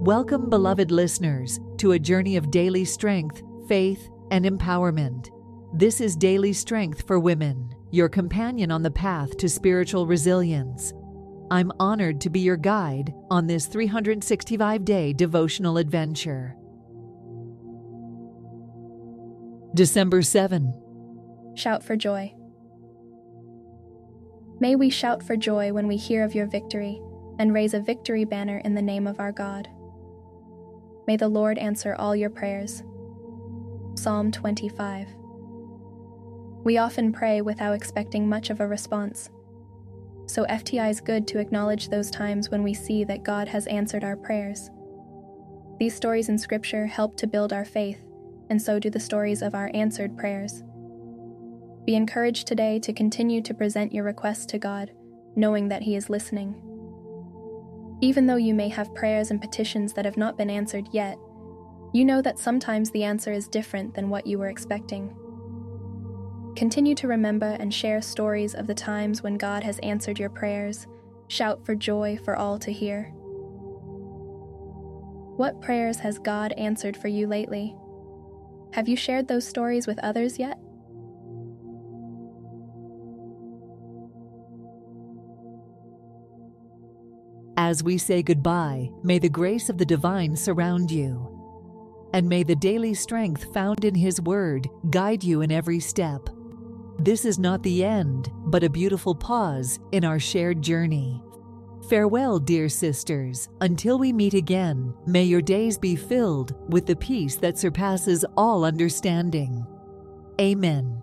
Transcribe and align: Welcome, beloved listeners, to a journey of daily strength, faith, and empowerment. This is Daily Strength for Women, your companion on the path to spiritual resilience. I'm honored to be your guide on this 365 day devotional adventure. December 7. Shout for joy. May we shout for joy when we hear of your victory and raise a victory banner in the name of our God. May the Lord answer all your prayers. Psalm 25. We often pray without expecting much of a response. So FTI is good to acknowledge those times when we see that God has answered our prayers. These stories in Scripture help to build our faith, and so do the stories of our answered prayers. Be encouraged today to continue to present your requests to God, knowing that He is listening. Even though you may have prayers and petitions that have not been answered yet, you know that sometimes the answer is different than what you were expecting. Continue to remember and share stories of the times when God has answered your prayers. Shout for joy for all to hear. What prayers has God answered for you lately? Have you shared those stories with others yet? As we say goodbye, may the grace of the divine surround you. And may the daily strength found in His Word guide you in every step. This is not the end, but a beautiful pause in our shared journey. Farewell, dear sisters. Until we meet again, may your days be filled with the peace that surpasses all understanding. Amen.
Welcome, 0.00 0.48
beloved 0.48 0.92
listeners, 0.92 1.58
to 1.78 1.90
a 1.90 1.98
journey 1.98 2.36
of 2.36 2.52
daily 2.52 2.84
strength, 2.84 3.42
faith, 3.66 4.08
and 4.30 4.44
empowerment. 4.44 5.30
This 5.74 6.00
is 6.00 6.14
Daily 6.14 6.52
Strength 6.52 7.04
for 7.08 7.18
Women, 7.18 7.74
your 7.90 8.08
companion 8.08 8.70
on 8.70 8.84
the 8.84 8.92
path 8.92 9.36
to 9.38 9.48
spiritual 9.48 10.06
resilience. 10.06 10.92
I'm 11.50 11.72
honored 11.80 12.20
to 12.20 12.30
be 12.30 12.38
your 12.38 12.56
guide 12.56 13.12
on 13.28 13.48
this 13.48 13.66
365 13.66 14.84
day 14.84 15.12
devotional 15.12 15.78
adventure. 15.78 16.56
December 19.74 20.22
7. 20.22 21.52
Shout 21.56 21.82
for 21.82 21.96
joy. 21.96 22.32
May 24.60 24.76
we 24.76 24.90
shout 24.90 25.24
for 25.24 25.36
joy 25.36 25.72
when 25.72 25.88
we 25.88 25.96
hear 25.96 26.22
of 26.22 26.36
your 26.36 26.46
victory 26.46 27.02
and 27.40 27.52
raise 27.52 27.74
a 27.74 27.80
victory 27.80 28.24
banner 28.24 28.58
in 28.58 28.76
the 28.76 28.82
name 28.82 29.08
of 29.08 29.18
our 29.18 29.32
God. 29.32 29.68
May 31.08 31.16
the 31.16 31.26
Lord 31.26 31.56
answer 31.56 31.94
all 31.94 32.14
your 32.14 32.28
prayers. 32.28 32.82
Psalm 33.94 34.30
25. 34.30 35.08
We 36.64 36.76
often 36.76 37.14
pray 37.14 37.40
without 37.40 37.72
expecting 37.72 38.28
much 38.28 38.50
of 38.50 38.60
a 38.60 38.68
response. 38.68 39.30
So 40.26 40.44
FTI 40.44 40.90
is 40.90 41.00
good 41.00 41.26
to 41.28 41.38
acknowledge 41.38 41.88
those 41.88 42.10
times 42.10 42.50
when 42.50 42.62
we 42.62 42.74
see 42.74 43.04
that 43.04 43.22
God 43.22 43.48
has 43.48 43.66
answered 43.68 44.04
our 44.04 44.16
prayers. 44.16 44.68
These 45.78 45.94
stories 45.94 46.28
in 46.28 46.36
Scripture 46.36 46.84
help 46.84 47.16
to 47.16 47.26
build 47.26 47.54
our 47.54 47.64
faith, 47.64 48.04
and 48.50 48.60
so 48.60 48.78
do 48.78 48.90
the 48.90 49.00
stories 49.00 49.40
of 49.40 49.54
our 49.54 49.70
answered 49.72 50.14
prayers. 50.14 50.62
Be 51.86 51.94
encouraged 51.94 52.46
today 52.46 52.78
to 52.80 52.92
continue 52.92 53.40
to 53.40 53.54
present 53.54 53.94
your 53.94 54.04
requests 54.04 54.44
to 54.44 54.58
God, 54.58 54.90
knowing 55.34 55.68
that 55.68 55.84
He 55.84 55.96
is 55.96 56.10
listening. 56.10 56.67
Even 58.00 58.26
though 58.26 58.36
you 58.36 58.54
may 58.54 58.68
have 58.68 58.94
prayers 58.94 59.30
and 59.30 59.40
petitions 59.40 59.92
that 59.94 60.04
have 60.04 60.16
not 60.16 60.36
been 60.36 60.50
answered 60.50 60.88
yet, 60.92 61.18
you 61.92 62.04
know 62.04 62.22
that 62.22 62.38
sometimes 62.38 62.90
the 62.90 63.04
answer 63.04 63.32
is 63.32 63.48
different 63.48 63.94
than 63.94 64.10
what 64.10 64.26
you 64.26 64.38
were 64.38 64.48
expecting. 64.48 65.16
Continue 66.54 66.94
to 66.96 67.08
remember 67.08 67.56
and 67.58 67.72
share 67.72 68.02
stories 68.02 68.54
of 68.54 68.66
the 68.66 68.74
times 68.74 69.22
when 69.22 69.36
God 69.36 69.62
has 69.62 69.78
answered 69.80 70.18
your 70.18 70.30
prayers. 70.30 70.86
Shout 71.28 71.64
for 71.64 71.74
joy 71.74 72.18
for 72.24 72.36
all 72.36 72.58
to 72.58 72.72
hear. 72.72 73.12
What 75.36 75.60
prayers 75.60 75.98
has 76.00 76.18
God 76.18 76.52
answered 76.52 76.96
for 76.96 77.08
you 77.08 77.26
lately? 77.26 77.76
Have 78.72 78.88
you 78.88 78.96
shared 78.96 79.28
those 79.28 79.46
stories 79.46 79.86
with 79.86 79.98
others 80.00 80.38
yet? 80.38 80.58
As 87.60 87.82
we 87.82 87.98
say 87.98 88.22
goodbye, 88.22 88.88
may 89.02 89.18
the 89.18 89.28
grace 89.28 89.68
of 89.68 89.78
the 89.78 89.84
divine 89.84 90.36
surround 90.36 90.92
you. 90.92 91.28
And 92.14 92.28
may 92.28 92.44
the 92.44 92.54
daily 92.54 92.94
strength 92.94 93.52
found 93.52 93.84
in 93.84 93.96
His 93.96 94.20
Word 94.20 94.70
guide 94.90 95.24
you 95.24 95.40
in 95.40 95.50
every 95.50 95.80
step. 95.80 96.28
This 97.00 97.24
is 97.24 97.36
not 97.36 97.64
the 97.64 97.82
end, 97.82 98.30
but 98.44 98.62
a 98.62 98.70
beautiful 98.70 99.12
pause 99.12 99.80
in 99.90 100.04
our 100.04 100.20
shared 100.20 100.62
journey. 100.62 101.20
Farewell, 101.88 102.38
dear 102.38 102.68
sisters. 102.68 103.48
Until 103.60 103.98
we 103.98 104.12
meet 104.12 104.34
again, 104.34 104.94
may 105.04 105.24
your 105.24 105.42
days 105.42 105.76
be 105.76 105.96
filled 105.96 106.54
with 106.70 106.86
the 106.86 106.94
peace 106.94 107.34
that 107.34 107.58
surpasses 107.58 108.24
all 108.36 108.64
understanding. 108.64 109.66
Amen. 110.40 111.02